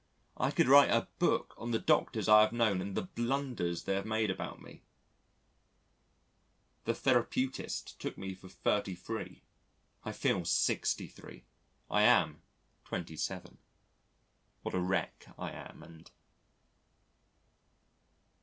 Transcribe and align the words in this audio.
I 0.35 0.49
could 0.49 0.67
write 0.67 0.89
a 0.89 1.09
book 1.19 1.53
on 1.59 1.69
the 1.69 1.77
Doctors 1.77 2.27
I 2.27 2.41
have 2.41 2.51
known 2.51 2.81
and 2.81 2.97
the 2.97 3.03
blunders 3.03 3.83
they 3.83 3.93
have 3.93 4.05
made 4.07 4.31
about 4.31 4.59
me.... 4.59 4.81
The 6.85 6.95
therapeutist 6.95 7.99
took 7.99 8.17
me 8.17 8.33
for 8.33 8.49
33. 8.49 9.43
I 10.03 10.11
feel 10.11 10.43
63. 10.43 11.45
I 11.91 12.01
am 12.01 12.41
27. 12.85 13.59
What 14.63 14.73
a 14.73 14.79
wreck 14.79 15.27
I 15.37 15.51
am, 15.51 15.83
and.... 15.83 16.09